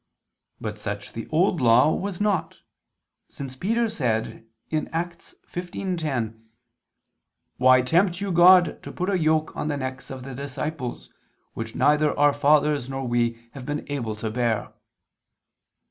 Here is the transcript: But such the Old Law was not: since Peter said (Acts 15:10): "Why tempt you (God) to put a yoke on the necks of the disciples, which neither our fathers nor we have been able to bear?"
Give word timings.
But 0.59 0.79
such 0.79 1.13
the 1.13 1.27
Old 1.27 1.61
Law 1.61 1.93
was 1.93 2.19
not: 2.19 2.55
since 3.29 3.55
Peter 3.55 3.87
said 3.87 4.47
(Acts 4.91 5.35
15:10): 5.45 6.39
"Why 7.57 7.83
tempt 7.83 8.19
you 8.19 8.31
(God) 8.31 8.81
to 8.81 8.91
put 8.91 9.11
a 9.11 9.19
yoke 9.19 9.55
on 9.55 9.67
the 9.67 9.77
necks 9.77 10.09
of 10.09 10.23
the 10.23 10.33
disciples, 10.33 11.13
which 11.53 11.75
neither 11.75 12.17
our 12.17 12.33
fathers 12.33 12.89
nor 12.89 13.05
we 13.07 13.37
have 13.51 13.63
been 13.67 13.85
able 13.89 14.15
to 14.15 14.31
bear?" 14.31 14.73